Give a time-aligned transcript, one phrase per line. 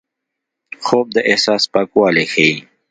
[0.85, 2.53] خوب د احساس پاکوالی ښيي